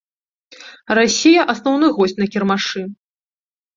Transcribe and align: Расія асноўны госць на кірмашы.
Расія 0.99 1.41
асноўны 1.55 1.87
госць 1.99 2.19
на 2.21 2.27
кірмашы. 2.37 2.81